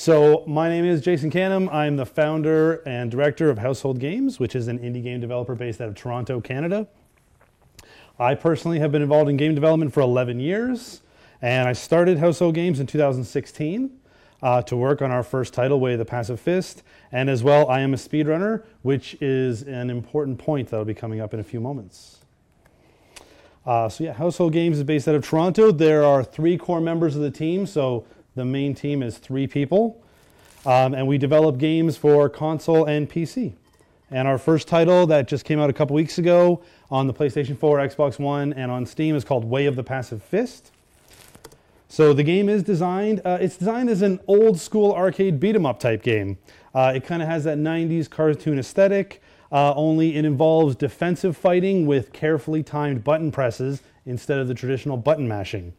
So, 0.00 0.44
my 0.46 0.68
name 0.68 0.84
is 0.84 1.00
Jason 1.00 1.28
Canam. 1.28 1.68
I'm 1.74 1.96
the 1.96 2.06
founder 2.06 2.84
and 2.86 3.10
director 3.10 3.50
of 3.50 3.58
Household 3.58 3.98
Games, 3.98 4.38
which 4.38 4.54
is 4.54 4.68
an 4.68 4.78
indie 4.78 5.02
game 5.02 5.20
developer 5.20 5.56
based 5.56 5.80
out 5.80 5.88
of 5.88 5.96
Toronto, 5.96 6.40
Canada. 6.40 6.86
I 8.16 8.36
personally 8.36 8.78
have 8.78 8.92
been 8.92 9.02
involved 9.02 9.28
in 9.28 9.36
game 9.36 9.56
development 9.56 9.92
for 9.92 10.00
11 10.00 10.38
years, 10.38 11.02
and 11.42 11.68
I 11.68 11.72
started 11.72 12.16
Household 12.16 12.54
Games 12.54 12.78
in 12.78 12.86
2016 12.86 13.90
uh, 14.40 14.62
to 14.62 14.76
work 14.76 15.02
on 15.02 15.10
our 15.10 15.24
first 15.24 15.52
title, 15.52 15.80
Way 15.80 15.94
of 15.94 15.98
the 15.98 16.04
Passive 16.04 16.38
Fist. 16.38 16.84
And 17.10 17.28
as 17.28 17.42
well, 17.42 17.68
I 17.68 17.80
am 17.80 17.92
a 17.92 17.96
speedrunner, 17.96 18.62
which 18.82 19.16
is 19.20 19.62
an 19.62 19.90
important 19.90 20.38
point 20.38 20.68
that'll 20.68 20.84
be 20.84 20.94
coming 20.94 21.20
up 21.20 21.34
in 21.34 21.40
a 21.40 21.44
few 21.44 21.58
moments. 21.58 22.18
Uh, 23.66 23.88
so, 23.88 24.04
yeah, 24.04 24.12
Household 24.12 24.52
Games 24.52 24.78
is 24.78 24.84
based 24.84 25.08
out 25.08 25.16
of 25.16 25.26
Toronto. 25.26 25.72
There 25.72 26.04
are 26.04 26.22
three 26.22 26.56
core 26.56 26.80
members 26.80 27.16
of 27.16 27.22
the 27.22 27.32
team, 27.32 27.66
so 27.66 28.06
the 28.38 28.44
main 28.44 28.74
team 28.74 29.02
is 29.02 29.18
three 29.18 29.46
people. 29.46 30.00
Um, 30.64 30.94
and 30.94 31.06
we 31.06 31.18
develop 31.18 31.58
games 31.58 31.96
for 31.96 32.28
console 32.28 32.84
and 32.84 33.08
PC. 33.08 33.54
And 34.10 34.26
our 34.26 34.38
first 34.38 34.68
title 34.68 35.06
that 35.08 35.28
just 35.28 35.44
came 35.44 35.60
out 35.60 35.68
a 35.68 35.72
couple 35.72 35.94
weeks 35.94 36.18
ago 36.18 36.62
on 36.90 37.06
the 37.06 37.12
PlayStation 37.12 37.56
4, 37.58 37.78
Xbox 37.78 38.18
One, 38.18 38.52
and 38.54 38.70
on 38.70 38.86
Steam 38.86 39.14
is 39.14 39.24
called 39.24 39.44
Way 39.44 39.66
of 39.66 39.76
the 39.76 39.84
Passive 39.84 40.22
Fist. 40.22 40.72
So 41.88 42.12
the 42.12 42.22
game 42.22 42.48
is 42.48 42.62
designed, 42.62 43.22
uh, 43.24 43.38
it's 43.40 43.56
designed 43.56 43.90
as 43.90 44.02
an 44.02 44.20
old 44.26 44.58
school 44.58 44.92
arcade 44.92 45.40
beat 45.40 45.54
'em 45.54 45.66
up 45.66 45.78
type 45.80 46.02
game. 46.02 46.38
Uh, 46.74 46.92
it 46.96 47.04
kind 47.04 47.22
of 47.22 47.28
has 47.28 47.44
that 47.44 47.58
90s 47.58 48.08
cartoon 48.08 48.58
aesthetic, 48.58 49.22
uh, 49.50 49.72
only 49.74 50.16
it 50.16 50.24
involves 50.24 50.76
defensive 50.76 51.36
fighting 51.36 51.86
with 51.86 52.12
carefully 52.12 52.62
timed 52.62 53.04
button 53.04 53.30
presses 53.30 53.82
instead 54.04 54.38
of 54.38 54.48
the 54.48 54.54
traditional 54.54 54.96
button 54.96 55.26
mashing. 55.26 55.72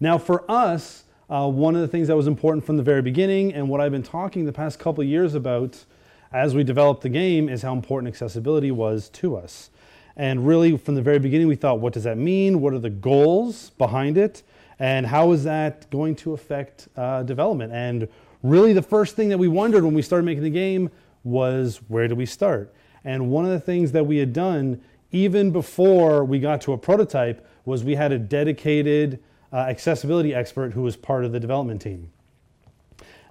Now, 0.00 0.16
for 0.16 0.50
us, 0.50 1.04
uh, 1.28 1.48
one 1.48 1.76
of 1.76 1.82
the 1.82 1.88
things 1.88 2.08
that 2.08 2.16
was 2.16 2.26
important 2.26 2.64
from 2.64 2.78
the 2.78 2.82
very 2.82 3.02
beginning, 3.02 3.52
and 3.52 3.68
what 3.68 3.80
I've 3.80 3.92
been 3.92 4.02
talking 4.02 4.46
the 4.46 4.52
past 4.52 4.78
couple 4.78 5.04
years 5.04 5.34
about 5.34 5.84
as 6.32 6.54
we 6.54 6.62
developed 6.64 7.02
the 7.02 7.08
game, 7.08 7.48
is 7.48 7.62
how 7.62 7.72
important 7.72 8.08
accessibility 8.08 8.70
was 8.70 9.08
to 9.10 9.36
us. 9.36 9.70
And 10.16 10.46
really, 10.46 10.76
from 10.76 10.94
the 10.94 11.02
very 11.02 11.18
beginning, 11.18 11.48
we 11.48 11.56
thought, 11.56 11.80
what 11.80 11.92
does 11.92 12.04
that 12.04 12.18
mean? 12.18 12.60
What 12.60 12.72
are 12.72 12.78
the 12.78 12.90
goals 12.90 13.70
behind 13.70 14.16
it? 14.16 14.42
And 14.78 15.06
how 15.06 15.32
is 15.32 15.44
that 15.44 15.90
going 15.90 16.16
to 16.16 16.32
affect 16.32 16.88
uh, 16.96 17.22
development? 17.22 17.72
And 17.72 18.08
really, 18.42 18.72
the 18.72 18.82
first 18.82 19.16
thing 19.16 19.28
that 19.30 19.38
we 19.38 19.48
wondered 19.48 19.84
when 19.84 19.94
we 19.94 20.02
started 20.02 20.24
making 20.24 20.44
the 20.44 20.50
game 20.50 20.90
was 21.24 21.80
where 21.88 22.08
do 22.08 22.14
we 22.14 22.26
start? 22.26 22.72
And 23.04 23.30
one 23.30 23.44
of 23.44 23.50
the 23.50 23.60
things 23.60 23.92
that 23.92 24.06
we 24.06 24.18
had 24.18 24.32
done, 24.32 24.80
even 25.10 25.50
before 25.50 26.24
we 26.24 26.38
got 26.38 26.60
to 26.62 26.72
a 26.72 26.78
prototype, 26.78 27.46
was 27.64 27.82
we 27.82 27.96
had 27.96 28.12
a 28.12 28.18
dedicated 28.18 29.20
uh, 29.52 29.56
accessibility 29.56 30.34
expert 30.34 30.72
who 30.72 30.82
was 30.82 30.96
part 30.96 31.24
of 31.24 31.32
the 31.32 31.40
development 31.40 31.82
team. 31.82 32.10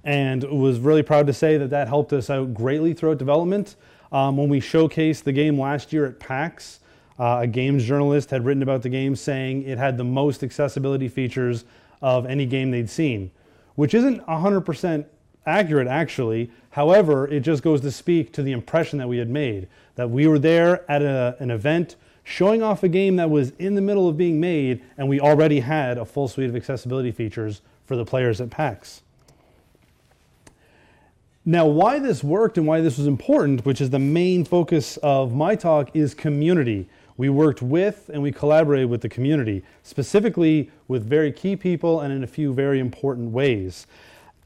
And 0.03 0.43
was 0.43 0.79
really 0.79 1.03
proud 1.03 1.27
to 1.27 1.33
say 1.33 1.57
that 1.57 1.69
that 1.71 1.87
helped 1.87 2.13
us 2.13 2.29
out 2.29 2.53
greatly 2.53 2.93
throughout 2.93 3.17
development. 3.17 3.75
Um, 4.11 4.37
when 4.37 4.49
we 4.49 4.59
showcased 4.59 5.23
the 5.23 5.33
game 5.33 5.59
last 5.59 5.91
year 5.93 6.05
at 6.05 6.19
PAX, 6.19 6.79
uh, 7.19 7.39
a 7.41 7.47
games 7.47 7.85
journalist 7.85 8.29
had 8.29 8.45
written 8.45 8.63
about 8.63 8.81
the 8.81 8.89
game 8.89 9.15
saying 9.15 9.63
it 9.63 9.77
had 9.77 9.97
the 9.97 10.03
most 10.03 10.41
accessibility 10.41 11.09
features 11.09 11.65
of 12.01 12.25
any 12.25 12.45
game 12.45 12.71
they'd 12.71 12.89
seen, 12.89 13.29
which 13.75 13.93
isn't 13.93 14.25
100% 14.25 15.05
accurate 15.45 15.87
actually. 15.87 16.49
However, 16.71 17.27
it 17.27 17.41
just 17.41 17.61
goes 17.61 17.81
to 17.81 17.91
speak 17.91 18.31
to 18.33 18.43
the 18.43 18.53
impression 18.53 18.99
that 18.99 19.07
we 19.07 19.17
had 19.17 19.29
made 19.29 19.67
that 19.95 20.09
we 20.09 20.27
were 20.27 20.39
there 20.39 20.89
at 20.89 21.01
a, 21.01 21.35
an 21.39 21.51
event 21.51 21.97
showing 22.29 22.61
off 22.61 22.83
a 22.83 22.87
game 22.87 23.15
that 23.15 23.27
was 23.27 23.51
in 23.57 23.73
the 23.73 23.81
middle 23.81 24.07
of 24.07 24.15
being 24.15 24.39
made 24.39 24.79
and 24.97 25.09
we 25.09 25.19
already 25.19 25.61
had 25.61 25.97
a 25.97 26.05
full 26.05 26.27
suite 26.27 26.47
of 26.47 26.55
accessibility 26.55 27.11
features 27.11 27.61
for 27.87 27.95
the 27.95 28.05
players 28.05 28.39
at 28.39 28.51
PAX. 28.51 29.01
Now, 31.43 31.65
why 31.65 31.97
this 31.97 32.23
worked 32.23 32.59
and 32.59 32.67
why 32.67 32.81
this 32.81 32.99
was 32.99 33.07
important, 33.07 33.65
which 33.65 33.81
is 33.81 33.89
the 33.89 33.97
main 33.97 34.45
focus 34.45 34.97
of 34.97 35.33
my 35.33 35.55
talk, 35.55 35.89
is 35.95 36.13
community. 36.13 36.87
We 37.17 37.29
worked 37.29 37.63
with 37.63 38.11
and 38.13 38.21
we 38.21 38.31
collaborated 38.31 38.91
with 38.91 39.01
the 39.01 39.09
community, 39.09 39.63
specifically 39.81 40.69
with 40.87 41.09
very 41.09 41.31
key 41.31 41.55
people 41.55 42.01
and 42.01 42.13
in 42.13 42.23
a 42.23 42.27
few 42.27 42.53
very 42.53 42.79
important 42.79 43.31
ways. 43.31 43.87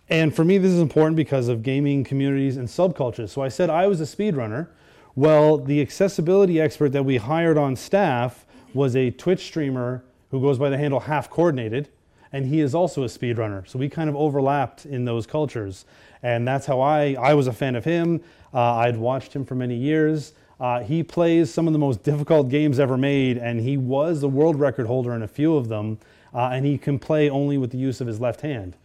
And 0.07 0.33
for 0.33 0.45
me, 0.45 0.57
this 0.57 0.71
is 0.71 0.79
important 0.79 1.17
because 1.17 1.49
of 1.49 1.63
gaming 1.63 2.05
communities 2.05 2.55
and 2.55 2.65
subcultures. 2.65 3.29
So 3.29 3.41
I 3.41 3.49
said 3.49 3.69
I 3.69 3.87
was 3.87 3.99
a 3.99 4.05
speedrunner. 4.05 4.69
Well, 5.15 5.57
the 5.57 5.81
accessibility 5.81 6.59
expert 6.59 6.89
that 6.89 7.03
we 7.03 7.17
hired 7.17 7.57
on 7.57 7.75
staff 7.75 8.45
was 8.73 8.95
a 8.95 9.11
Twitch 9.11 9.45
streamer 9.45 10.03
who 10.31 10.41
goes 10.41 10.57
by 10.57 10.69
the 10.69 10.77
handle 10.77 11.01
Half 11.01 11.29
Coordinated, 11.29 11.89
and 12.31 12.47
he 12.47 12.59
is 12.59 12.73
also 12.73 13.03
a 13.03 13.07
speedrunner. 13.07 13.67
So 13.67 13.77
we 13.77 13.89
kind 13.89 14.09
of 14.09 14.15
overlapped 14.15 14.85
in 14.85 15.05
those 15.05 15.27
cultures 15.27 15.85
and 16.23 16.47
that's 16.47 16.65
how 16.65 16.79
I 16.79 17.15
I 17.19 17.35
was 17.35 17.47
a 17.47 17.53
fan 17.53 17.75
of 17.75 17.83
him. 17.83 18.21
Uh, 18.53 18.75
I'd 18.75 18.97
watched 18.97 19.33
him 19.33 19.45
for 19.45 19.55
many 19.55 19.75
years. 19.75 20.33
Uh, 20.59 20.79
he 20.79 21.03
plays 21.03 21.53
some 21.53 21.67
of 21.67 21.73
the 21.73 21.79
most 21.79 22.01
difficult 22.03 22.49
games 22.49 22.79
ever 22.79 22.97
made, 22.97 23.37
and 23.37 23.59
he 23.59 23.75
was 23.75 24.21
the 24.21 24.29
world 24.29 24.59
record 24.59 24.87
holder 24.87 25.13
in 25.13 25.21
a 25.21 25.27
few 25.27 25.55
of 25.55 25.67
them. 25.67 25.99
Uh, 26.33 26.49
and 26.51 26.65
he 26.65 26.79
can 26.79 26.97
play 26.97 27.29
only 27.29 27.59
with 27.59 27.69
the 27.69 27.77
use 27.77 28.01
of 28.01 28.07
his 28.07 28.19
left 28.19 28.41
hand. 28.41 28.75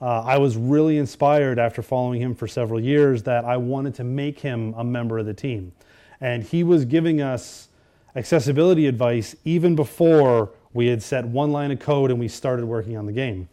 Uh, 0.00 0.20
I 0.20 0.38
was 0.38 0.56
really 0.56 0.98
inspired 0.98 1.58
after 1.58 1.82
following 1.82 2.20
him 2.20 2.34
for 2.34 2.46
several 2.46 2.78
years 2.78 3.22
that 3.22 3.44
I 3.44 3.56
wanted 3.56 3.94
to 3.96 4.04
make 4.04 4.40
him 4.40 4.74
a 4.76 4.84
member 4.84 5.18
of 5.18 5.26
the 5.26 5.34
team. 5.34 5.72
And 6.20 6.42
he 6.42 6.64
was 6.64 6.84
giving 6.84 7.22
us 7.22 7.68
accessibility 8.14 8.86
advice 8.86 9.36
even 9.44 9.74
before 9.74 10.50
we 10.74 10.86
had 10.88 11.02
set 11.02 11.24
one 11.24 11.52
line 11.52 11.70
of 11.70 11.78
code 11.78 12.10
and 12.10 12.20
we 12.20 12.28
started 12.28 12.66
working 12.66 12.96
on 12.96 13.06
the 13.06 13.12
game. 13.12 13.48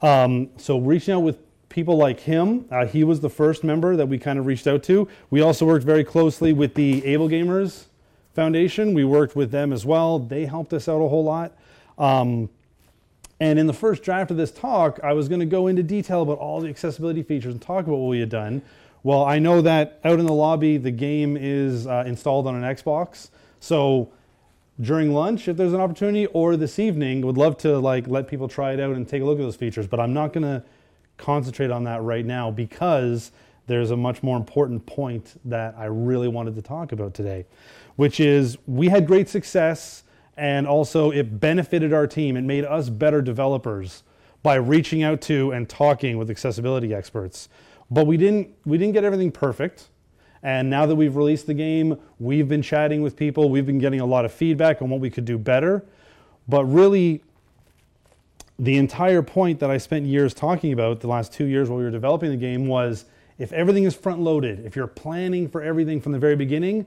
Um, 0.00 0.50
so 0.56 0.78
reaching 0.78 1.14
out 1.14 1.20
with 1.20 1.38
people 1.68 1.96
like 1.96 2.20
him, 2.20 2.66
uh, 2.70 2.86
he 2.86 3.04
was 3.04 3.20
the 3.20 3.28
first 3.28 3.64
member 3.64 3.96
that 3.96 4.06
we 4.06 4.18
kind 4.18 4.38
of 4.38 4.46
reached 4.46 4.66
out 4.66 4.82
to. 4.84 5.08
We 5.30 5.42
also 5.42 5.66
worked 5.66 5.84
very 5.84 6.04
closely 6.04 6.54
with 6.54 6.74
the 6.74 7.04
Able 7.04 7.28
Gamers 7.28 7.84
Foundation. 8.34 8.94
We 8.94 9.04
worked 9.04 9.36
with 9.36 9.50
them 9.50 9.72
as 9.72 9.84
well. 9.84 10.18
They 10.18 10.46
helped 10.46 10.72
us 10.72 10.88
out 10.88 11.02
a 11.02 11.08
whole 11.08 11.24
lot. 11.24 11.52
Um, 11.98 12.48
and 13.40 13.58
in 13.58 13.66
the 13.66 13.72
first 13.72 14.02
draft 14.02 14.30
of 14.30 14.36
this 14.36 14.50
talk, 14.50 14.98
I 15.02 15.12
was 15.12 15.28
going 15.28 15.40
to 15.40 15.46
go 15.46 15.66
into 15.66 15.82
detail 15.82 16.22
about 16.22 16.38
all 16.38 16.60
the 16.60 16.68
accessibility 16.68 17.22
features 17.22 17.52
and 17.52 17.60
talk 17.60 17.86
about 17.86 17.96
what 17.96 18.08
we 18.08 18.20
had 18.20 18.30
done. 18.30 18.62
Well, 19.02 19.24
I 19.24 19.38
know 19.38 19.60
that 19.62 20.00
out 20.04 20.18
in 20.18 20.26
the 20.26 20.32
lobby, 20.32 20.78
the 20.78 20.90
game 20.90 21.36
is 21.36 21.86
uh, 21.86 22.04
installed 22.06 22.46
on 22.46 22.54
an 22.54 22.62
Xbox. 22.62 23.30
So 23.60 24.10
during 24.80 25.12
lunch 25.12 25.48
if 25.48 25.56
there's 25.56 25.72
an 25.72 25.80
opportunity 25.80 26.26
or 26.26 26.56
this 26.56 26.78
evening 26.78 27.22
would 27.22 27.38
love 27.38 27.56
to 27.56 27.78
like 27.78 28.06
let 28.08 28.28
people 28.28 28.46
try 28.46 28.72
it 28.72 28.80
out 28.80 28.94
and 28.94 29.08
take 29.08 29.22
a 29.22 29.24
look 29.24 29.38
at 29.38 29.42
those 29.42 29.56
features 29.56 29.86
but 29.86 29.98
i'm 29.98 30.12
not 30.12 30.32
going 30.34 30.42
to 30.42 30.62
concentrate 31.16 31.70
on 31.70 31.84
that 31.84 32.02
right 32.02 32.26
now 32.26 32.50
because 32.50 33.32
there's 33.66 33.90
a 33.90 33.96
much 33.96 34.22
more 34.22 34.36
important 34.36 34.84
point 34.84 35.40
that 35.46 35.74
i 35.78 35.86
really 35.86 36.28
wanted 36.28 36.54
to 36.54 36.60
talk 36.60 36.92
about 36.92 37.14
today 37.14 37.46
which 37.96 38.20
is 38.20 38.58
we 38.66 38.88
had 38.88 39.06
great 39.06 39.28
success 39.30 40.02
and 40.36 40.66
also 40.66 41.10
it 41.10 41.40
benefited 41.40 41.92
our 41.92 42.06
team 42.06 42.36
it 42.36 42.42
made 42.44 42.64
us 42.64 42.88
better 42.88 43.22
developers 43.22 44.02
by 44.42 44.54
reaching 44.54 45.02
out 45.02 45.20
to 45.20 45.50
and 45.52 45.68
talking 45.68 46.18
with 46.18 46.30
accessibility 46.30 46.94
experts 46.94 47.48
but 47.90 48.06
we 48.06 48.16
didn't 48.16 48.48
we 48.64 48.76
didn't 48.78 48.92
get 48.92 49.04
everything 49.04 49.30
perfect 49.30 49.88
and 50.46 50.70
now 50.70 50.86
that 50.86 50.94
we've 50.94 51.16
released 51.16 51.48
the 51.48 51.54
game, 51.54 51.98
we've 52.20 52.48
been 52.48 52.62
chatting 52.62 53.02
with 53.02 53.16
people. 53.16 53.48
We've 53.48 53.66
been 53.66 53.80
getting 53.80 53.98
a 53.98 54.06
lot 54.06 54.24
of 54.24 54.32
feedback 54.32 54.80
on 54.80 54.88
what 54.90 55.00
we 55.00 55.10
could 55.10 55.24
do 55.24 55.38
better. 55.38 55.84
But 56.46 56.64
really, 56.66 57.24
the 58.56 58.76
entire 58.76 59.22
point 59.22 59.58
that 59.58 59.70
I 59.70 59.78
spent 59.78 60.06
years 60.06 60.32
talking 60.32 60.72
about 60.72 61.00
the 61.00 61.08
last 61.08 61.32
two 61.32 61.46
years 61.46 61.68
while 61.68 61.78
we 61.78 61.84
were 61.84 61.90
developing 61.90 62.30
the 62.30 62.36
game 62.36 62.68
was 62.68 63.06
if 63.38 63.52
everything 63.52 63.84
is 63.84 63.94
front 63.96 64.20
loaded, 64.20 64.64
if 64.64 64.76
you're 64.76 64.86
planning 64.86 65.48
for 65.48 65.62
everything 65.62 66.00
from 66.00 66.12
the 66.12 66.18
very 66.20 66.36
beginning, 66.36 66.86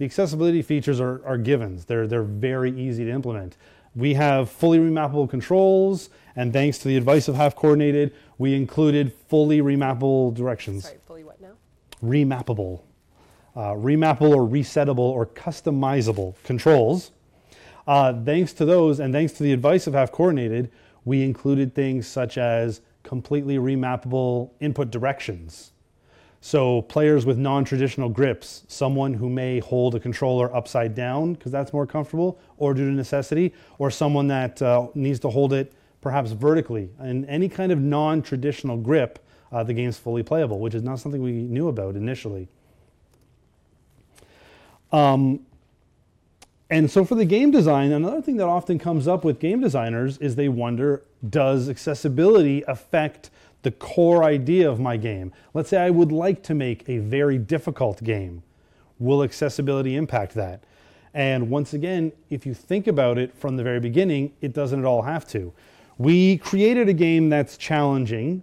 the 0.00 0.06
accessibility 0.06 0.62
features 0.62 0.98
are, 0.98 1.22
are 1.26 1.36
givens. 1.36 1.84
They're, 1.84 2.06
they're 2.06 2.22
very 2.22 2.72
easy 2.72 3.04
to 3.04 3.10
implement. 3.10 3.58
We 3.94 4.14
have 4.14 4.48
fully 4.48 4.78
remappable 4.78 5.28
controls, 5.28 6.08
and 6.34 6.54
thanks 6.54 6.78
to 6.78 6.88
the 6.88 6.96
advice 6.96 7.28
of 7.28 7.34
Half 7.34 7.54
Coordinated, 7.54 8.14
we 8.38 8.54
included 8.54 9.12
fully 9.28 9.60
remappable 9.60 10.32
directions. 10.32 10.84
Sorry, 10.84 10.96
fully 11.06 11.24
what 11.24 11.38
now? 11.38 11.52
Remappable 12.02 12.80
uh, 13.54 13.74
remappable 13.74 14.34
or 14.34 14.48
resettable 14.48 14.98
or 14.98 15.26
customizable 15.26 16.34
controls. 16.44 17.10
Uh, 17.86 18.14
thanks 18.24 18.54
to 18.54 18.64
those 18.64 19.00
and 19.00 19.12
thanks 19.12 19.34
to 19.34 19.42
the 19.42 19.52
advice 19.52 19.86
of 19.86 19.92
Half 19.92 20.12
Coordinated, 20.12 20.70
we 21.04 21.22
included 21.22 21.74
things 21.74 22.06
such 22.06 22.38
as 22.38 22.80
completely 23.02 23.58
remappable 23.58 24.50
input 24.60 24.90
directions. 24.90 25.72
So 26.40 26.82
players 26.82 27.26
with 27.26 27.36
non-traditional 27.36 28.08
grips, 28.08 28.64
someone 28.66 29.12
who 29.14 29.28
may 29.28 29.58
hold 29.58 29.94
a 29.94 30.00
controller 30.00 30.54
upside 30.54 30.94
down 30.94 31.34
because 31.34 31.52
that's 31.52 31.72
more 31.72 31.86
comfortable 31.86 32.38
or 32.56 32.72
due 32.72 32.86
to 32.86 32.92
necessity, 32.92 33.52
or 33.78 33.90
someone 33.90 34.26
that 34.28 34.60
uh, 34.62 34.88
needs 34.94 35.20
to 35.20 35.28
hold 35.28 35.52
it 35.52 35.72
perhaps 36.00 36.32
vertically. 36.32 36.88
And 36.98 37.26
any 37.26 37.48
kind 37.48 37.70
of 37.72 37.78
non-traditional 37.78 38.78
grip, 38.78 39.18
uh, 39.52 39.62
the 39.62 39.74
game's 39.74 39.98
fully 39.98 40.22
playable, 40.22 40.60
which 40.60 40.74
is 40.74 40.82
not 40.82 40.98
something 40.98 41.22
we 41.22 41.32
knew 41.32 41.68
about 41.68 41.94
initially. 41.94 42.48
Um, 44.92 45.40
and 46.70 46.90
so 46.90 47.04
for 47.04 47.16
the 47.16 47.24
game 47.24 47.50
design, 47.50 47.92
another 47.92 48.22
thing 48.22 48.36
that 48.36 48.46
often 48.46 48.78
comes 48.78 49.08
up 49.08 49.24
with 49.24 49.40
game 49.40 49.60
designers 49.60 50.18
is 50.18 50.36
they 50.36 50.48
wonder 50.48 51.02
does 51.28 51.68
accessibility 51.68 52.62
affect 52.66 53.30
the 53.62 53.70
core 53.70 54.24
idea 54.24 54.70
of 54.70 54.80
my 54.80 54.96
game? 54.96 55.32
Let's 55.54 55.68
say 55.70 55.78
I 55.78 55.90
would 55.90 56.12
like 56.12 56.42
to 56.44 56.54
make 56.54 56.88
a 56.88 56.98
very 56.98 57.38
difficult 57.38 58.02
game. 58.02 58.42
Will 58.98 59.22
accessibility 59.22 59.96
impact 59.96 60.34
that? 60.34 60.64
And 61.12 61.50
once 61.50 61.72
again, 61.74 62.12
if 62.28 62.46
you 62.46 62.54
think 62.54 62.86
about 62.86 63.18
it 63.18 63.34
from 63.34 63.56
the 63.56 63.62
very 63.62 63.80
beginning, 63.80 64.32
it 64.40 64.52
doesn't 64.52 64.78
at 64.78 64.84
all 64.84 65.02
have 65.02 65.26
to. 65.28 65.52
We 65.98 66.38
created 66.38 66.88
a 66.88 66.92
game 66.92 67.28
that's 67.28 67.56
challenging, 67.56 68.42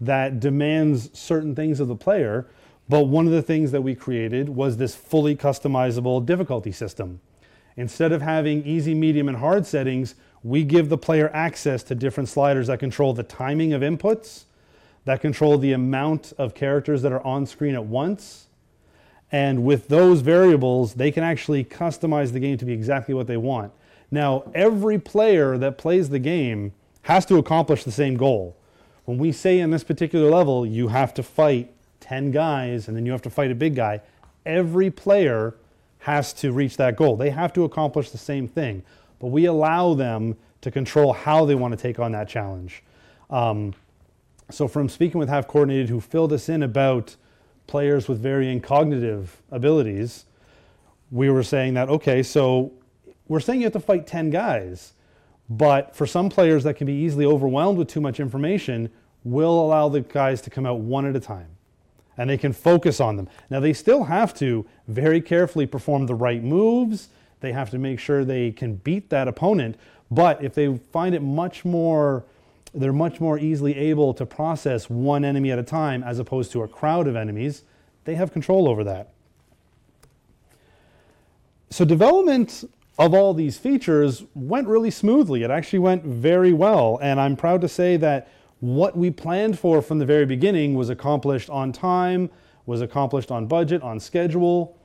that 0.00 0.40
demands 0.40 1.10
certain 1.18 1.54
things 1.54 1.80
of 1.80 1.88
the 1.88 1.96
player, 1.96 2.46
but 2.88 3.04
one 3.04 3.26
of 3.26 3.32
the 3.32 3.42
things 3.42 3.70
that 3.72 3.82
we 3.82 3.94
created 3.94 4.48
was 4.48 4.76
this 4.76 4.94
fully 4.94 5.36
customizable 5.36 6.24
difficulty 6.24 6.72
system. 6.72 7.20
Instead 7.76 8.12
of 8.12 8.20
having 8.20 8.64
easy, 8.64 8.94
medium, 8.94 9.28
and 9.28 9.38
hard 9.38 9.64
settings, 9.64 10.16
we 10.42 10.64
give 10.64 10.88
the 10.88 10.98
player 10.98 11.30
access 11.34 11.82
to 11.84 11.94
different 11.94 12.28
sliders 12.28 12.68
that 12.68 12.78
control 12.78 13.12
the 13.12 13.22
timing 13.22 13.72
of 13.72 13.82
inputs, 13.82 14.44
that 15.04 15.20
control 15.20 15.58
the 15.58 15.72
amount 15.72 16.32
of 16.38 16.54
characters 16.54 17.02
that 17.02 17.12
are 17.12 17.24
on 17.26 17.46
screen 17.46 17.74
at 17.74 17.84
once. 17.84 18.46
And 19.32 19.64
with 19.64 19.88
those 19.88 20.22
variables, 20.22 20.94
they 20.94 21.12
can 21.12 21.22
actually 21.22 21.64
customize 21.64 22.32
the 22.32 22.40
game 22.40 22.58
to 22.58 22.64
be 22.64 22.72
exactly 22.72 23.14
what 23.14 23.26
they 23.26 23.36
want. 23.36 23.72
Now, 24.10 24.50
every 24.54 24.98
player 24.98 25.56
that 25.58 25.78
plays 25.78 26.08
the 26.08 26.18
game 26.18 26.72
has 27.02 27.24
to 27.26 27.36
accomplish 27.36 27.84
the 27.84 27.92
same 27.92 28.16
goal. 28.16 28.56
When 29.04 29.18
we 29.18 29.32
say 29.32 29.60
in 29.60 29.70
this 29.70 29.84
particular 29.84 30.30
level, 30.30 30.66
you 30.66 30.88
have 30.88 31.14
to 31.14 31.22
fight 31.22 31.72
10 32.00 32.30
guys 32.30 32.88
and 32.88 32.96
then 32.96 33.06
you 33.06 33.12
have 33.12 33.22
to 33.22 33.30
fight 33.30 33.50
a 33.50 33.54
big 33.54 33.74
guy, 33.74 34.00
every 34.44 34.90
player 34.90 35.54
has 36.00 36.32
to 36.32 36.50
reach 36.50 36.76
that 36.78 36.96
goal. 36.96 37.16
They 37.16 37.30
have 37.30 37.52
to 37.52 37.64
accomplish 37.64 38.10
the 38.10 38.18
same 38.18 38.48
thing, 38.48 38.82
but 39.20 39.28
we 39.28 39.44
allow 39.44 39.94
them 39.94 40.36
to 40.62 40.70
control 40.70 41.12
how 41.12 41.44
they 41.44 41.54
want 41.54 41.72
to 41.72 41.76
take 41.80 42.00
on 42.00 42.12
that 42.12 42.28
challenge. 42.28 42.82
Um, 43.30 43.74
so, 44.50 44.66
from 44.66 44.88
speaking 44.88 45.20
with 45.20 45.28
Half 45.28 45.46
Coordinated, 45.46 45.88
who 45.88 46.00
filled 46.00 46.32
us 46.32 46.48
in 46.48 46.64
about 46.64 47.14
players 47.68 48.08
with 48.08 48.18
varying 48.18 48.60
cognitive 48.60 49.40
abilities, 49.52 50.24
we 51.12 51.30
were 51.30 51.44
saying 51.44 51.74
that, 51.74 51.88
okay, 51.88 52.22
so 52.22 52.72
we're 53.28 53.40
saying 53.40 53.60
you 53.60 53.66
have 53.66 53.72
to 53.74 53.80
fight 53.80 54.08
10 54.08 54.30
guys, 54.30 54.94
but 55.48 55.94
for 55.94 56.04
some 56.04 56.28
players 56.28 56.64
that 56.64 56.74
can 56.74 56.86
be 56.86 56.92
easily 56.92 57.24
overwhelmed 57.24 57.78
with 57.78 57.86
too 57.86 58.00
much 58.00 58.18
information, 58.18 58.90
we'll 59.22 59.60
allow 59.60 59.88
the 59.88 60.00
guys 60.00 60.40
to 60.42 60.50
come 60.50 60.66
out 60.66 60.80
one 60.80 61.06
at 61.06 61.14
a 61.14 61.20
time 61.20 61.48
and 62.16 62.28
they 62.28 62.36
can 62.36 62.52
focus 62.52 63.00
on 63.00 63.16
them. 63.16 63.28
Now, 63.48 63.60
they 63.60 63.72
still 63.72 64.04
have 64.04 64.34
to 64.34 64.66
very 64.88 65.20
carefully 65.20 65.66
perform 65.66 66.06
the 66.06 66.14
right 66.14 66.42
moves. 66.42 67.08
They 67.40 67.52
have 67.52 67.70
to 67.70 67.78
make 67.78 67.98
sure 67.98 68.24
they 68.24 68.52
can 68.52 68.74
beat 68.76 69.10
that 69.10 69.28
opponent. 69.28 69.76
But 70.10 70.42
if 70.42 70.54
they 70.54 70.76
find 70.76 71.14
it 71.14 71.22
much 71.22 71.64
more, 71.64 72.24
they're 72.74 72.92
much 72.92 73.20
more 73.20 73.38
easily 73.38 73.76
able 73.76 74.14
to 74.14 74.26
process 74.26 74.88
one 74.88 75.24
enemy 75.24 75.50
at 75.50 75.58
a 75.58 75.62
time 75.62 76.02
as 76.02 76.18
opposed 76.18 76.52
to 76.52 76.62
a 76.62 76.68
crowd 76.68 77.06
of 77.06 77.16
enemies, 77.16 77.62
they 78.04 78.14
have 78.14 78.32
control 78.32 78.68
over 78.68 78.84
that. 78.84 79.12
So, 81.70 81.84
development 81.84 82.64
of 82.98 83.14
all 83.14 83.32
these 83.32 83.56
features 83.56 84.24
went 84.34 84.68
really 84.68 84.90
smoothly. 84.90 85.42
It 85.42 85.50
actually 85.50 85.78
went 85.78 86.04
very 86.04 86.52
well. 86.52 86.98
And 87.00 87.18
I'm 87.18 87.36
proud 87.36 87.60
to 87.62 87.68
say 87.68 87.96
that 87.96 88.28
what 88.58 88.96
we 88.96 89.10
planned 89.10 89.58
for 89.58 89.80
from 89.80 89.98
the 89.98 90.04
very 90.04 90.26
beginning 90.26 90.74
was 90.74 90.90
accomplished 90.90 91.48
on 91.48 91.72
time, 91.72 92.28
was 92.66 92.82
accomplished 92.82 93.30
on 93.30 93.46
budget, 93.46 93.82
on 93.82 93.98
schedule, 94.00 94.76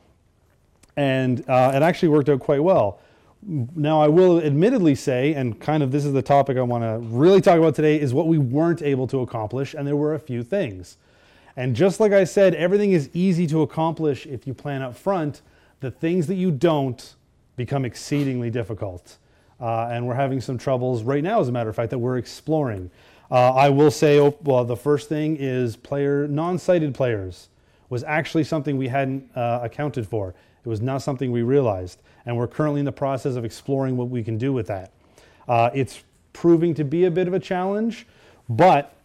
and 0.98 1.48
uh, 1.50 1.72
it 1.76 1.82
actually 1.82 2.10
worked 2.10 2.30
out 2.30 2.40
quite 2.40 2.64
well. 2.64 3.00
Now, 3.48 4.02
I 4.02 4.08
will 4.08 4.42
admittedly 4.42 4.96
say, 4.96 5.34
and 5.34 5.60
kind 5.60 5.84
of 5.84 5.92
this 5.92 6.04
is 6.04 6.14
the 6.14 6.22
topic 6.22 6.58
I 6.58 6.62
want 6.62 6.84
to 6.84 6.98
really 7.08 7.42
talk 7.42 7.58
about 7.60 7.76
today, 7.76 8.00
is 8.00 8.14
what 8.14 8.28
we 8.28 8.38
weren't 8.38 8.82
able 8.82 9.06
to 9.08 9.20
accomplish, 9.20 9.76
and 9.76 9.86
there 9.88 9.96
were 9.96 10.16
a 10.16 10.20
few 10.20 10.42
things. 10.42 10.98
And 11.56 11.76
just 11.76 12.00
like 12.00 12.12
I 12.12 12.24
said, 12.24 12.56
everything 12.56 12.92
is 12.92 13.10
easy 13.14 13.48
to 13.48 13.62
accomplish 13.62 14.26
if 14.26 14.48
you 14.48 14.54
plan 14.54 14.82
up 14.82 14.96
front. 14.96 15.42
The 15.80 15.92
things 15.92 16.28
that 16.28 16.36
you 16.36 16.52
don't 16.52 17.16
become 17.56 17.86
exceedingly 17.86 18.50
difficult. 18.50 19.18
Uh, 19.62 19.88
and 19.88 20.06
we're 20.06 20.16
having 20.16 20.42
some 20.42 20.58
troubles 20.58 21.04
right 21.04 21.24
now, 21.24 21.40
as 21.40 21.48
a 21.48 21.52
matter 21.52 21.70
of 21.70 21.76
fact, 21.76 21.92
that 21.92 22.00
we're 22.00 22.18
exploring. 22.18 22.90
Uh, 23.32 23.54
I 23.54 23.70
will 23.70 23.92
say, 23.92 24.20
oh, 24.20 24.36
well, 24.44 24.66
the 24.66 24.76
first 24.76 25.08
thing 25.08 25.38
is 25.40 25.76
player 25.76 26.28
non-sighted 26.28 26.94
players 26.94 27.50
was 27.90 28.04
actually 28.04 28.44
something 28.44 28.78
we 28.78 28.88
hadn't 28.88 29.30
uh, 29.36 29.60
accounted 29.64 30.08
for. 30.08 30.34
It 30.66 30.70
was 30.70 30.82
not 30.82 31.02
something 31.02 31.32
we 31.32 31.44
realized, 31.44 32.00
and 32.26 32.36
we're 32.36 32.48
currently 32.48 32.80
in 32.80 32.86
the 32.86 32.92
process 32.92 33.36
of 33.36 33.46
exploring 33.46 33.98
what 33.98 34.10
we 34.10 34.24
can 34.24 34.38
do 34.38 34.52
with 34.52 34.68
that. 34.68 34.92
Uh, 35.48 35.70
it's 35.74 36.04
proving 36.34 36.74
to 36.74 36.84
be 36.84 37.06
a 37.06 37.12
bit 37.12 37.28
of 37.28 37.34
a 37.34 37.40
challenge, 37.40 38.08
but 38.50 38.96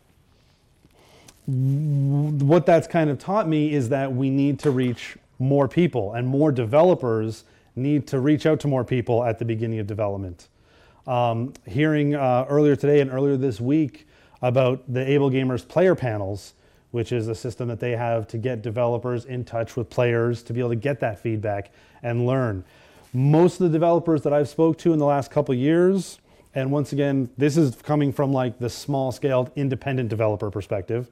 what 1.47 2.65
that's 2.65 2.87
kind 2.87 3.11
of 3.11 3.19
taught 3.19 3.49
me 3.49 3.75
is 3.75 3.89
that 3.91 4.13
we 4.13 4.31
need 4.31 4.59
to 4.61 4.71
reach 4.71 5.17
more 5.39 5.69
people, 5.69 6.15
and 6.15 6.27
more 6.27 6.51
developers 6.51 7.45
need 7.77 8.07
to 8.07 8.21
reach 8.21 8.47
out 8.47 8.61
to 8.61 8.69
more 8.69 8.85
people 8.85 9.25
at 9.25 9.39
the 9.39 9.45
beginning 9.45 9.79
of 9.81 9.87
development. 9.87 10.49
Um, 11.07 11.53
hearing 11.67 12.15
uh, 12.15 12.47
earlier 12.49 12.77
today 12.77 13.01
and 13.01 13.11
earlier 13.11 13.37
this 13.37 13.61
week 13.61 14.07
about 14.43 14.83
the 14.93 15.09
Able 15.11 15.31
Gamers 15.31 15.67
player 15.67 15.95
panels, 15.95 16.55
which 16.91 17.13
is 17.13 17.29
a 17.29 17.35
system 17.35 17.69
that 17.69 17.81
they 17.81 17.93
have 17.93 18.27
to 18.29 18.39
get 18.39 18.63
developers 18.63 19.25
in 19.25 19.45
touch 19.45 19.77
with 19.77 19.89
players 19.89 20.43
to 20.43 20.53
be 20.53 20.61
able 20.61 20.71
to 20.71 20.77
get 20.77 21.01
that 21.01 21.19
feedback 21.19 21.71
and 22.03 22.27
learn. 22.27 22.65
Most 23.13 23.61
of 23.61 23.71
the 23.71 23.73
developers 23.73 24.23
that 24.23 24.33
I've 24.33 24.49
spoke 24.49 24.79
to 24.79 24.93
in 24.93 24.99
the 24.99 25.05
last 25.05 25.31
couple 25.31 25.55
years, 25.55 26.19
and 26.55 26.71
once 26.71 26.93
again, 26.93 27.31
this 27.37 27.57
is 27.57 27.77
coming 27.77 28.13
from 28.13 28.33
like 28.33 28.59
the 28.59 28.71
small 28.71 29.13
scaled 29.13 29.51
independent 29.57 30.09
developer 30.09 30.51
perspective, 30.51 31.09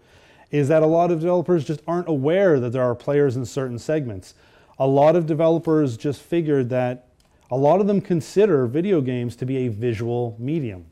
is 0.50 0.68
that 0.68 0.82
a 0.82 0.86
lot 0.86 1.10
of 1.10 1.20
developers 1.20 1.64
just 1.64 1.80
aren't 1.86 2.08
aware 2.08 2.58
that 2.58 2.70
there 2.70 2.82
are 2.82 2.94
players 2.94 3.36
in 3.36 3.44
certain 3.44 3.78
segments. 3.78 4.34
A 4.78 4.86
lot 4.86 5.16
of 5.16 5.26
developers 5.26 5.96
just 5.96 6.22
figured 6.22 6.70
that 6.70 7.08
a 7.50 7.56
lot 7.56 7.80
of 7.80 7.86
them 7.86 8.00
consider 8.00 8.66
video 8.66 9.00
games 9.00 9.36
to 9.36 9.46
be 9.46 9.66
a 9.66 9.68
visual 9.68 10.36
medium. 10.38 10.86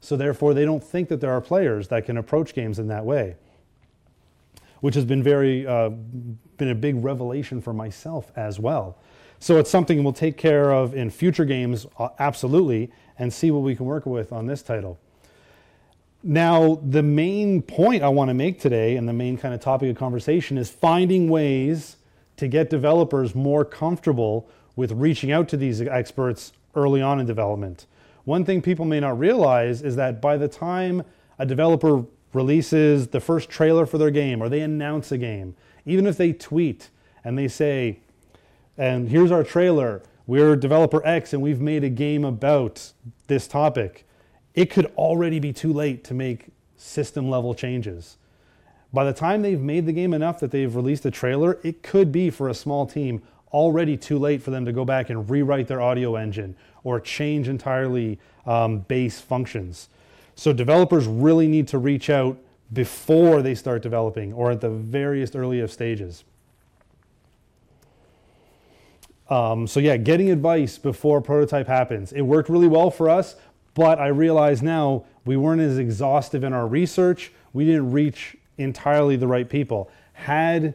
So 0.00 0.16
therefore, 0.16 0.52
they 0.52 0.64
don't 0.64 0.84
think 0.84 1.08
that 1.08 1.20
there 1.20 1.30
are 1.30 1.40
players 1.40 1.88
that 1.88 2.04
can 2.04 2.16
approach 2.16 2.54
games 2.54 2.78
in 2.78 2.88
that 2.88 3.04
way, 3.04 3.36
which 4.84 4.94
has 4.94 5.06
been 5.06 5.22
very 5.22 5.66
uh, 5.66 5.88
been 6.58 6.68
a 6.68 6.74
big 6.74 7.02
revelation 7.02 7.58
for 7.58 7.72
myself 7.72 8.30
as 8.36 8.60
well. 8.60 8.98
So 9.38 9.56
it's 9.56 9.70
something 9.70 10.04
we'll 10.04 10.12
take 10.12 10.36
care 10.36 10.74
of 10.74 10.94
in 10.94 11.08
future 11.08 11.46
games, 11.46 11.86
uh, 11.98 12.10
absolutely, 12.18 12.92
and 13.18 13.32
see 13.32 13.50
what 13.50 13.60
we 13.60 13.74
can 13.74 13.86
work 13.86 14.04
with 14.04 14.30
on 14.30 14.44
this 14.44 14.60
title. 14.60 15.00
Now, 16.22 16.82
the 16.84 17.02
main 17.02 17.62
point 17.62 18.02
I 18.02 18.10
want 18.10 18.28
to 18.28 18.34
make 18.34 18.60
today, 18.60 18.96
and 18.96 19.08
the 19.08 19.14
main 19.14 19.38
kind 19.38 19.54
of 19.54 19.60
topic 19.60 19.88
of 19.88 19.96
conversation, 19.96 20.58
is 20.58 20.68
finding 20.68 21.30
ways 21.30 21.96
to 22.36 22.46
get 22.46 22.68
developers 22.68 23.34
more 23.34 23.64
comfortable 23.64 24.50
with 24.76 24.92
reaching 24.92 25.32
out 25.32 25.48
to 25.48 25.56
these 25.56 25.80
experts 25.80 26.52
early 26.74 27.00
on 27.00 27.20
in 27.20 27.24
development. 27.24 27.86
One 28.24 28.44
thing 28.44 28.60
people 28.60 28.84
may 28.84 29.00
not 29.00 29.18
realize 29.18 29.80
is 29.80 29.96
that 29.96 30.20
by 30.20 30.36
the 30.36 30.46
time 30.46 31.04
a 31.38 31.46
developer 31.46 32.04
releases 32.34 33.08
the 33.08 33.20
first 33.20 33.48
trailer 33.48 33.86
for 33.86 33.98
their 33.98 34.10
game 34.10 34.42
or 34.42 34.48
they 34.48 34.60
announce 34.60 35.12
a 35.12 35.18
game, 35.18 35.54
even 35.86 36.06
if 36.06 36.16
they 36.16 36.32
tweet 36.32 36.90
and 37.24 37.38
they 37.38 37.48
say, 37.48 37.98
and 38.76 39.08
here's 39.08 39.30
our 39.30 39.44
trailer, 39.44 40.02
we're 40.26 40.56
developer 40.56 41.04
X 41.06 41.32
and 41.32 41.42
we've 41.42 41.60
made 41.60 41.84
a 41.84 41.90
game 41.90 42.24
about 42.24 42.92
this 43.26 43.46
topic, 43.46 44.06
it 44.54 44.66
could 44.66 44.86
already 44.96 45.38
be 45.38 45.52
too 45.52 45.72
late 45.72 46.04
to 46.04 46.14
make 46.14 46.46
system 46.76 47.28
level 47.30 47.54
changes. 47.54 48.16
By 48.92 49.04
the 49.04 49.12
time 49.12 49.42
they've 49.42 49.60
made 49.60 49.86
the 49.86 49.92
game 49.92 50.14
enough 50.14 50.38
that 50.40 50.50
they've 50.50 50.74
released 50.74 51.04
a 51.04 51.10
trailer, 51.10 51.58
it 51.62 51.82
could 51.82 52.12
be 52.12 52.30
for 52.30 52.48
a 52.48 52.54
small 52.54 52.86
team 52.86 53.22
already 53.52 53.96
too 53.96 54.18
late 54.18 54.42
for 54.42 54.50
them 54.50 54.64
to 54.64 54.72
go 54.72 54.84
back 54.84 55.10
and 55.10 55.28
rewrite 55.30 55.68
their 55.68 55.80
audio 55.80 56.16
engine 56.16 56.56
or 56.82 57.00
change 57.00 57.48
entirely 57.48 58.18
um, 58.46 58.80
base 58.80 59.20
functions. 59.20 59.88
So 60.34 60.52
developers 60.52 61.06
really 61.06 61.46
need 61.46 61.68
to 61.68 61.78
reach 61.78 62.10
out 62.10 62.38
before 62.72 63.42
they 63.42 63.54
start 63.54 63.82
developing 63.82 64.32
or 64.32 64.50
at 64.50 64.60
the 64.60 64.70
various 64.70 65.34
earliest 65.34 65.74
stages. 65.74 66.24
Um, 69.30 69.66
so 69.66 69.80
yeah, 69.80 69.96
getting 69.96 70.30
advice 70.30 70.76
before 70.76 71.20
prototype 71.20 71.66
happens. 71.66 72.12
It 72.12 72.22
worked 72.22 72.48
really 72.48 72.68
well 72.68 72.90
for 72.90 73.08
us, 73.08 73.36
but 73.74 73.98
I 73.98 74.08
realize 74.08 74.62
now 74.62 75.04
we 75.24 75.36
weren't 75.36 75.60
as 75.60 75.78
exhaustive 75.78 76.44
in 76.44 76.52
our 76.52 76.66
research. 76.66 77.32
We 77.52 77.64
didn't 77.64 77.90
reach 77.92 78.36
entirely 78.58 79.16
the 79.16 79.26
right 79.26 79.48
people. 79.48 79.90
Had 80.12 80.74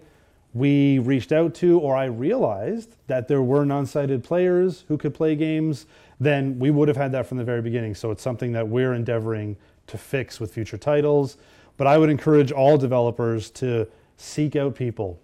we 0.60 1.00
reached 1.00 1.32
out 1.32 1.54
to, 1.56 1.80
or 1.80 1.96
I 1.96 2.06
realized 2.06 2.98
that 3.08 3.30
there 3.30 3.42
were 3.42 3.66
non 3.66 3.86
sighted 3.86 4.26
players 4.26 4.84
who 4.90 4.98
could 4.98 5.14
play 5.14 5.36
games, 5.36 5.86
then 6.20 6.60
we 6.60 6.70
would 6.70 6.90
have 6.90 6.98
had 6.98 7.14
that 7.14 7.26
from 7.26 7.38
the 7.38 7.46
very 7.46 7.62
beginning. 7.62 7.96
So 7.96 8.12
it's 8.12 8.22
something 8.22 8.52
that 8.52 8.68
we're 8.68 8.94
endeavoring 8.94 9.56
to 9.88 9.98
fix 9.98 10.38
with 10.38 10.54
future 10.54 10.78
titles. 10.78 11.38
But 11.78 11.88
I 11.88 11.98
would 11.98 12.10
encourage 12.10 12.52
all 12.52 12.78
developers 12.78 13.50
to 13.52 13.88
seek 14.18 14.58
out 14.58 14.76
people. 14.76 15.18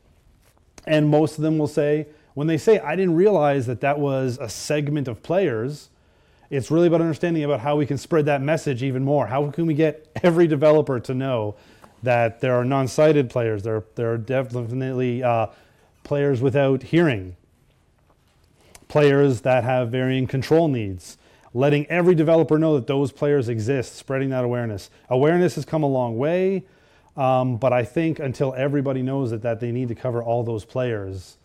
And 0.88 1.10
most 1.10 1.38
of 1.38 1.44
them 1.44 1.58
will 1.58 1.68
say, 1.68 2.08
when 2.34 2.48
they 2.48 2.58
say, 2.58 2.80
I 2.80 2.96
didn't 2.96 3.16
realize 3.16 3.66
that 3.66 3.82
that 3.82 4.00
was 4.00 4.38
a 4.40 4.48
segment 4.48 5.10
of 5.10 5.22
players, 5.22 5.90
it's 6.50 6.72
really 6.72 6.88
about 6.88 7.02
understanding 7.02 7.44
about 7.44 7.60
how 7.60 7.76
we 7.76 7.86
can 7.86 7.98
spread 7.98 8.26
that 8.28 8.42
message 8.42 8.84
even 8.84 9.04
more. 9.04 9.28
How 9.28 9.50
can 9.52 9.66
we 9.66 9.74
get 9.74 10.08
every 10.24 10.48
developer 10.48 11.00
to 11.02 11.14
know 11.14 11.56
that 12.06 12.42
there 12.42 12.56
are 12.56 12.66
non-sighted 12.66 13.30
players, 13.30 13.64
there, 13.64 13.84
there 13.96 14.14
are 14.14 14.18
definitely 14.18 15.22
uh, 15.22 15.48
players 16.04 16.42
without 16.42 16.84
hearing, 16.84 17.36
players 18.88 19.42
that 19.42 19.64
have 19.64 19.90
varying 19.90 20.26
control 20.26 20.68
needs, 20.68 21.18
letting 21.54 21.86
every 21.88 22.16
developer 22.16 22.58
know 22.58 22.76
that 22.76 22.88
those 22.88 23.12
players 23.12 23.50
exist, 23.50 23.96
spreading 23.96 24.30
that 24.30 24.44
awareness. 24.44 24.90
Awareness 25.10 25.56
has 25.56 25.66
come 25.66 25.84
a 25.84 25.88
long 25.88 26.18
way, 26.18 26.64
um, 27.18 27.58
but 27.58 27.74
I 27.74 27.84
think 27.84 28.20
until 28.20 28.54
everybody 28.56 29.02
knows 29.02 29.32
that, 29.32 29.42
that 29.42 29.60
they 29.60 29.72
need 29.72 29.88
to 29.90 29.96
cover 29.96 30.24
all 30.24 30.44
those 30.44 30.66
players, 30.66 31.38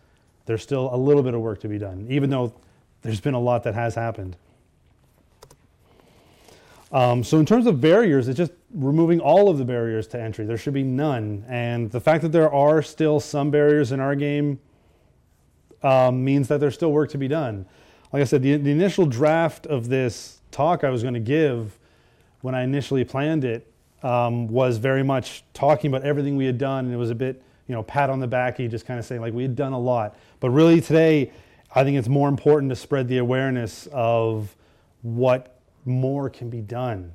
there's 0.46 0.62
still 0.62 0.94
a 0.94 0.96
little 0.96 1.22
bit 1.22 1.34
of 1.34 1.40
work 1.40 1.60
to 1.60 1.68
be 1.68 1.78
done, 1.78 2.06
even 2.08 2.30
though 2.30 2.52
there's 3.02 3.20
been 3.20 3.34
a 3.34 3.40
lot 3.40 3.62
that 3.64 3.74
has 3.74 3.94
happened. 3.94 4.36
Um, 6.92 7.22
so 7.22 7.38
in 7.38 7.46
terms 7.46 7.66
of 7.66 7.80
barriers, 7.80 8.26
it's 8.26 8.36
just 8.36 8.52
removing 8.74 9.20
all 9.20 9.48
of 9.48 9.58
the 9.58 9.64
barriers 9.64 10.06
to 10.08 10.20
entry. 10.20 10.44
There 10.44 10.56
should 10.56 10.74
be 10.74 10.82
none. 10.82 11.44
And 11.48 11.90
the 11.90 12.00
fact 12.00 12.22
that 12.22 12.32
there 12.32 12.52
are 12.52 12.82
still 12.82 13.20
some 13.20 13.50
barriers 13.50 13.92
in 13.92 14.00
our 14.00 14.16
game 14.16 14.58
um, 15.82 16.24
means 16.24 16.48
that 16.48 16.58
there's 16.58 16.74
still 16.74 16.92
work 16.92 17.10
to 17.10 17.18
be 17.18 17.28
done. 17.28 17.66
Like 18.12 18.22
I 18.22 18.24
said, 18.24 18.42
the, 18.42 18.56
the 18.56 18.70
initial 18.70 19.06
draft 19.06 19.66
of 19.66 19.88
this 19.88 20.40
talk 20.50 20.82
I 20.82 20.90
was 20.90 21.02
going 21.02 21.14
to 21.14 21.20
give 21.20 21.78
when 22.40 22.54
I 22.54 22.62
initially 22.62 23.04
planned 23.04 23.44
it 23.44 23.72
um, 24.02 24.48
was 24.48 24.78
very 24.78 25.04
much 25.04 25.44
talking 25.52 25.90
about 25.90 26.04
everything 26.04 26.36
we 26.36 26.46
had 26.46 26.58
done. 26.58 26.86
And 26.86 26.94
it 26.94 26.96
was 26.96 27.10
a 27.10 27.14
bit, 27.14 27.40
you 27.68 27.74
know, 27.74 27.84
pat 27.84 28.10
on 28.10 28.18
the 28.18 28.26
backy, 28.26 28.66
just 28.66 28.84
kind 28.84 28.98
of 28.98 29.06
saying 29.06 29.20
like 29.20 29.32
we 29.32 29.42
had 29.42 29.54
done 29.54 29.72
a 29.72 29.78
lot. 29.78 30.16
But 30.40 30.50
really 30.50 30.80
today, 30.80 31.30
I 31.72 31.84
think 31.84 31.96
it's 31.96 32.08
more 32.08 32.28
important 32.28 32.70
to 32.70 32.76
spread 32.76 33.06
the 33.06 33.18
awareness 33.18 33.86
of 33.92 34.56
what 35.02 35.59
more 35.84 36.30
can 36.30 36.50
be 36.50 36.60
done. 36.60 37.12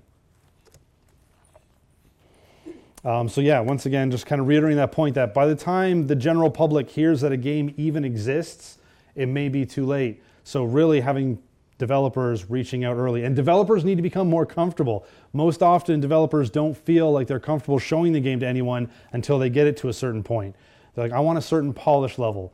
Um, 3.03 3.29
so 3.29 3.39
yeah, 3.39 3.59
once 3.59 3.85
again, 3.85 4.09
just 4.09 4.25
kind 4.25 4.41
of 4.41 4.47
reiterating 4.47 4.77
that 4.77 4.91
point 4.91 5.13
that 5.15 5.33
by 5.33 5.45
the 5.45 5.55
time 5.55 6.07
the 6.07 6.15
general 6.15 6.49
public 6.49 6.89
hears 6.89 7.21
that 7.21 7.31
a 7.31 7.37
game 7.37 7.73
even 7.77 8.03
exists, 8.03 8.79
it 9.13 9.27
may 9.27 9.47
be 9.47 9.63
too 9.63 9.85
late. 9.85 10.23
So 10.43 10.63
really 10.63 11.01
having 11.01 11.37
developers 11.77 12.49
reaching 12.49 12.83
out 12.83 12.95
early 12.95 13.23
and 13.23 13.35
developers 13.35 13.83
need 13.83 13.95
to 13.95 14.01
become 14.01 14.27
more 14.27 14.45
comfortable. 14.45 15.05
Most 15.33 15.61
often 15.61 15.99
developers 15.99 16.49
don't 16.49 16.75
feel 16.75 17.11
like 17.11 17.27
they're 17.27 17.39
comfortable 17.39 17.77
showing 17.77 18.13
the 18.13 18.19
game 18.19 18.39
to 18.39 18.47
anyone 18.47 18.89
until 19.11 19.37
they 19.37 19.49
get 19.49 19.67
it 19.67 19.77
to 19.77 19.89
a 19.89 19.93
certain 19.93 20.23
point. 20.23 20.55
They're 20.93 21.05
like, 21.05 21.13
I 21.13 21.19
want 21.19 21.37
a 21.37 21.41
certain 21.41 21.73
polish 21.73 22.17
level. 22.17 22.53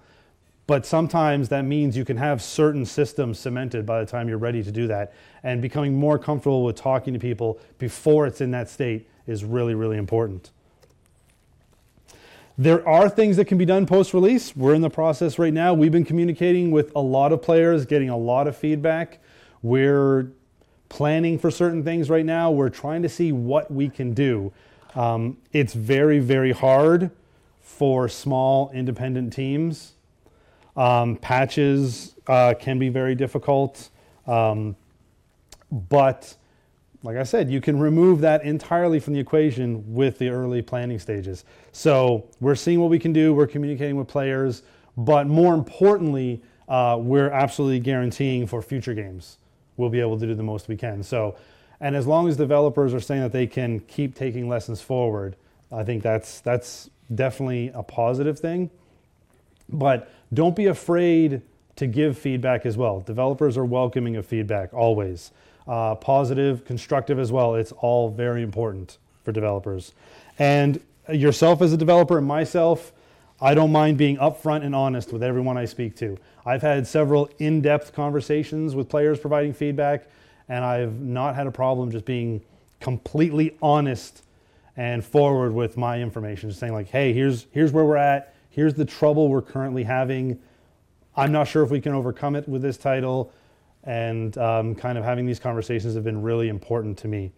But 0.67 0.85
sometimes 0.85 1.49
that 1.49 1.65
means 1.65 1.97
you 1.97 2.05
can 2.05 2.17
have 2.17 2.41
certain 2.41 2.85
systems 2.85 3.39
cemented 3.39 3.85
by 3.85 3.99
the 3.99 4.05
time 4.05 4.29
you're 4.29 4.37
ready 4.37 4.63
to 4.63 4.71
do 4.71 4.87
that. 4.87 5.13
And 5.43 5.61
becoming 5.61 5.93
more 5.93 6.17
comfortable 6.17 6.63
with 6.63 6.75
talking 6.75 7.13
to 7.13 7.19
people 7.19 7.59
before 7.77 8.27
it's 8.27 8.41
in 8.41 8.51
that 8.51 8.69
state 8.69 9.09
is 9.27 9.43
really, 9.43 9.75
really 9.75 9.97
important. 9.97 10.51
There 12.57 12.87
are 12.87 13.09
things 13.09 13.37
that 13.37 13.45
can 13.45 13.57
be 13.57 13.65
done 13.65 13.85
post 13.85 14.13
release. 14.13 14.55
We're 14.55 14.75
in 14.75 14.81
the 14.81 14.89
process 14.89 15.39
right 15.39 15.53
now. 15.53 15.73
We've 15.73 15.91
been 15.91 16.05
communicating 16.05 16.69
with 16.69 16.91
a 16.95 17.01
lot 17.01 17.31
of 17.31 17.41
players, 17.41 17.85
getting 17.85 18.09
a 18.09 18.17
lot 18.17 18.47
of 18.47 18.55
feedback. 18.55 19.19
We're 19.61 20.31
planning 20.89 21.39
for 21.39 21.49
certain 21.49 21.83
things 21.83 22.09
right 22.09 22.25
now. 22.25 22.51
We're 22.51 22.69
trying 22.69 23.01
to 23.01 23.09
see 23.09 23.31
what 23.31 23.71
we 23.71 23.89
can 23.89 24.13
do. 24.13 24.53
Um, 24.95 25.37
it's 25.53 25.73
very, 25.73 26.19
very 26.19 26.51
hard 26.51 27.11
for 27.61 28.07
small 28.09 28.69
independent 28.71 29.33
teams 29.33 29.93
um, 30.75 31.15
patches 31.17 32.15
uh, 32.27 32.53
can 32.59 32.79
be 32.79 32.89
very 32.89 33.15
difficult, 33.15 33.89
um, 34.27 34.75
but 35.89 36.35
like 37.03 37.17
I 37.17 37.23
said, 37.23 37.49
you 37.49 37.61
can 37.61 37.79
remove 37.79 38.21
that 38.21 38.43
entirely 38.43 38.99
from 38.99 39.13
the 39.13 39.19
equation 39.19 39.93
with 39.93 40.19
the 40.19 40.29
early 40.29 40.61
planning 40.61 40.99
stages. 40.99 41.45
So 41.71 42.27
we're 42.39 42.55
seeing 42.55 42.79
what 42.79 42.89
we 42.89 42.99
can 42.99 43.11
do, 43.11 43.33
we're 43.33 43.47
communicating 43.47 43.95
with 43.95 44.07
players, 44.07 44.63
but 44.97 45.27
more 45.27 45.53
importantly, 45.53 46.41
uh, 46.67 46.97
we're 46.99 47.31
absolutely 47.31 47.79
guaranteeing 47.79 48.45
for 48.45 48.61
future 48.61 48.93
games 48.93 49.37
we'll 49.77 49.89
be 49.89 49.99
able 49.99 50.17
to 50.19 50.25
do 50.25 50.35
the 50.35 50.43
most 50.43 50.67
we 50.67 50.77
can. 50.77 51.03
So, 51.03 51.35
and 51.81 51.95
as 51.95 52.07
long 52.07 52.27
as 52.27 52.37
developers 52.37 52.93
are 52.93 52.99
saying 52.99 53.21
that 53.21 53.31
they 53.31 53.47
can 53.47 53.79
keep 53.81 54.15
taking 54.15 54.47
lessons 54.47 54.81
forward, 54.81 55.35
I 55.71 55.83
think 55.83 56.03
that's 56.03 56.39
that's 56.41 56.89
definitely 57.13 57.71
a 57.73 57.83
positive 57.83 58.39
thing. 58.39 58.69
But 59.67 60.11
don't 60.33 60.55
be 60.55 60.67
afraid 60.67 61.41
to 61.75 61.87
give 61.87 62.17
feedback 62.17 62.65
as 62.65 62.77
well. 62.77 63.01
Developers 63.01 63.57
are 63.57 63.65
welcoming 63.65 64.15
of 64.15 64.25
feedback 64.25 64.73
always. 64.73 65.31
Uh, 65.67 65.95
positive, 65.95 66.65
constructive 66.65 67.19
as 67.19 67.31
well. 67.31 67.55
It's 67.55 67.71
all 67.71 68.09
very 68.09 68.41
important 68.41 68.97
for 69.23 69.31
developers. 69.31 69.93
And 70.39 70.81
yourself 71.11 71.61
as 71.61 71.71
a 71.73 71.77
developer 71.77 72.17
and 72.17 72.27
myself, 72.27 72.91
I 73.39 73.53
don't 73.53 73.71
mind 73.71 73.97
being 73.97 74.17
upfront 74.17 74.63
and 74.63 74.75
honest 74.75 75.11
with 75.13 75.23
everyone 75.23 75.57
I 75.57 75.65
speak 75.65 75.95
to. 75.97 76.17
I've 76.45 76.61
had 76.61 76.87
several 76.87 77.29
in 77.39 77.61
depth 77.61 77.93
conversations 77.93 78.75
with 78.75 78.89
players 78.89 79.19
providing 79.19 79.53
feedback, 79.53 80.07
and 80.49 80.63
I've 80.63 80.99
not 80.99 81.35
had 81.35 81.47
a 81.47 81.51
problem 81.51 81.91
just 81.91 82.05
being 82.05 82.41
completely 82.79 83.55
honest 83.61 84.23
and 84.77 85.03
forward 85.03 85.53
with 85.53 85.77
my 85.77 86.01
information, 86.01 86.49
just 86.49 86.59
saying, 86.59 86.73
like, 86.73 86.87
hey, 86.87 87.13
here's, 87.13 87.47
here's 87.51 87.71
where 87.71 87.85
we're 87.85 87.97
at 87.97 88.35
here's 88.51 88.75
the 88.75 88.85
trouble 88.85 89.29
we're 89.29 89.41
currently 89.41 89.83
having. 89.83 90.39
I'm 91.15 91.31
not 91.31 91.47
sure 91.47 91.63
if 91.63 91.71
we 91.71 91.81
can 91.81 91.93
overcome 91.93 92.35
it 92.35 92.47
with 92.47 92.61
this 92.61 92.77
title. 92.77 93.33
And 93.83 94.37
um, 94.37 94.75
kind 94.75 94.97
of 94.97 95.03
having 95.03 95.25
these 95.25 95.39
conversations 95.39 95.95
have 95.95 96.03
been 96.03 96.21
really 96.21 96.49
important 96.49 96.99
to 96.99 97.07
me. 97.07 97.31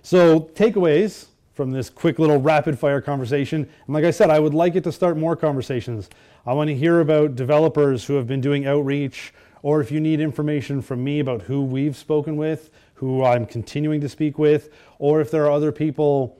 So, 0.00 0.40
takeaways 0.40 1.26
from 1.52 1.70
this 1.70 1.90
quick 1.90 2.18
little 2.18 2.40
rapid 2.40 2.78
fire 2.78 3.00
conversation. 3.00 3.68
And 3.86 3.94
like 3.94 4.04
I 4.04 4.10
said, 4.10 4.30
I 4.30 4.38
would 4.38 4.54
like 4.54 4.74
it 4.74 4.84
to 4.84 4.92
start 4.92 5.16
more 5.16 5.36
conversations. 5.36 6.08
I 6.46 6.52
want 6.52 6.68
to 6.68 6.74
hear 6.74 7.00
about 7.00 7.36
developers 7.36 8.04
who 8.04 8.14
have 8.14 8.26
been 8.26 8.40
doing 8.40 8.66
outreach, 8.66 9.32
or 9.62 9.80
if 9.80 9.92
you 9.92 10.00
need 10.00 10.18
information 10.18 10.82
from 10.82 11.04
me 11.04 11.20
about 11.20 11.42
who 11.42 11.62
we've 11.62 11.96
spoken 11.96 12.36
with, 12.36 12.70
who 12.94 13.24
I'm 13.24 13.46
continuing 13.46 14.00
to 14.00 14.08
speak 14.08 14.38
with, 14.38 14.70
or 14.98 15.20
if 15.20 15.30
there 15.30 15.44
are 15.44 15.50
other 15.50 15.72
people 15.72 16.38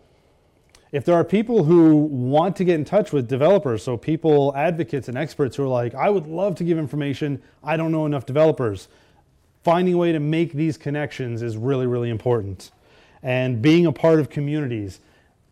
if 0.95 1.05
there 1.05 1.17
are 1.17 1.25
people 1.25 1.65
who 1.65 1.97
want 1.97 2.55
to 2.55 2.63
get 2.63 2.77
in 2.77 2.85
touch 2.85 3.13
with 3.13 3.27
developers, 3.27 3.83
so 3.83 3.97
people, 3.97 4.53
advocates, 4.55 5.09
and 5.09 5.19
experts 5.19 5.57
who 5.57 5.65
are 5.65 5.67
like, 5.67 5.93
I 5.93 6.09
would 6.09 6.29
love 6.29 6.55
to 6.55 6.65
give 6.65 6.79
information, 6.79 7.43
I 7.65 7.77
don't 7.77 7.91
know 7.91 8.07
enough 8.07 8.27
developers, 8.27 8.87
finding 9.65 9.95
a 9.95 9.97
way 9.97 10.13
to 10.13 10.21
make 10.21 10.53
these 10.53 10.77
connections 10.77 11.43
is 11.43 11.57
really, 11.57 11.89
really 11.89 12.11
important. 12.11 12.71
And 13.25 13.61
being 13.61 13.87
a 13.87 13.93
part 13.93 14.21
of 14.21 14.31
communities, 14.31 15.01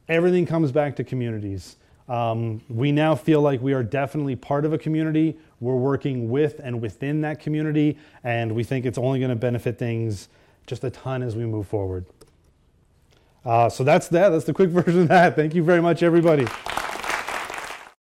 everything 0.08 0.46
comes 0.46 0.70
back 0.70 0.94
to 0.94 1.02
communities. 1.02 1.75
Um, 2.08 2.62
we 2.68 2.92
now 2.92 3.16
feel 3.16 3.40
like 3.40 3.61
we 3.61 3.72
are 3.72 3.82
definitely 3.82 4.37
part 4.37 4.64
of 4.64 4.72
a 4.72 4.78
community. 4.78 5.37
We're 5.58 5.75
working 5.75 6.30
with 6.30 6.61
and 6.62 6.80
within 6.80 7.20
that 7.22 7.40
community, 7.40 7.99
and 8.22 8.54
we 8.54 8.62
think 8.62 8.87
it's 8.87 8.99
only 8.99 9.18
going 9.18 9.30
to 9.30 9.34
benefit 9.34 9.76
things 9.76 10.28
just 10.68 10.84
a 10.84 10.90
ton 10.90 11.20
as 11.20 11.34
we 11.34 11.46
move 11.46 11.66
forward. 11.66 12.06
Uh, 13.44 13.68
so 13.68 13.84
that's 13.84 14.08
that. 14.08 14.30
That's 14.30 14.44
the 14.44 14.54
quick 14.54 14.70
version 14.70 15.02
of 15.02 15.08
that. 15.08 15.37
Thank 15.37 15.54
you 15.54 15.62
very 15.62 15.82
much, 15.82 16.02
everybody. 16.02 16.46